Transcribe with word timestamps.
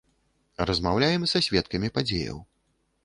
Размаўляем 0.69 1.27
са 1.33 1.41
сведкамі 1.49 1.93
падзеяў. 1.99 2.41